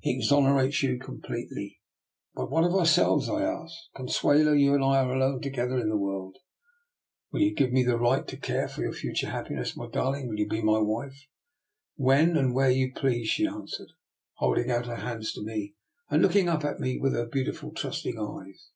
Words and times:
He 0.00 0.16
exonerates 0.16 0.82
you 0.82 0.98
completely! 0.98 1.78
"''But 2.34 2.50
what 2.50 2.64
of 2.64 2.74
ourselves?" 2.74 3.28
I 3.28 3.42
asked." 3.42 3.90
Consuelo, 3.94 4.52
you 4.54 4.74
and 4.74 4.82
I 4.82 4.96
are 5.04 5.12
alone 5.12 5.42
together 5.42 5.78
in 5.78 5.90
the 5.90 5.98
world; 5.98 6.38
will 7.30 7.42
you 7.42 7.52
give 7.54 7.70
me 7.70 7.82
the 7.82 7.98
right 7.98 8.26
to 8.28 8.38
care 8.38 8.66
for 8.66 8.80
your 8.80 8.94
future 8.94 9.28
happiness? 9.28 9.76
My 9.76 9.86
darling, 9.86 10.26
will 10.26 10.38
you 10.38 10.48
be 10.48 10.62
my 10.62 10.78
wife? 10.78 11.26
"''When 12.08 12.34
and 12.34 12.54
where 12.54 12.70
you 12.70 12.94
please," 12.94 13.28
she 13.28 13.44
an 13.44 13.66
swered, 13.66 13.88
holding 14.36 14.70
out 14.70 14.86
her 14.86 14.96
hands 14.96 15.34
to 15.34 15.42
me 15.44 15.74
and 16.08 16.22
looking 16.22 16.48
up 16.48 16.64
at 16.64 16.80
me 16.80 16.98
with 16.98 17.12
her 17.12 17.26
beautiful, 17.26 17.70
trust 17.70 18.06
ing 18.06 18.18
eyes. 18.18 18.70